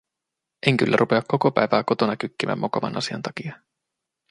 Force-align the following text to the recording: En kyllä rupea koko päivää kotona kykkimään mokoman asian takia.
En 0.67 0.77
kyllä 0.77 0.97
rupea 0.97 1.21
koko 1.27 1.51
päivää 1.51 1.83
kotona 1.83 2.17
kykkimään 2.17 2.59
mokoman 2.59 2.97
asian 2.97 3.21
takia. 3.21 3.61